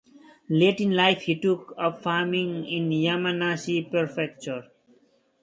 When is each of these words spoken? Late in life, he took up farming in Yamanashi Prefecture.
Late 0.49 0.81
in 0.81 0.95
life, 0.95 1.21
he 1.21 1.35
took 1.39 1.75
up 1.77 2.01
farming 2.01 2.65
in 2.65 2.89
Yamanashi 2.89 3.87
Prefecture. 3.91 4.65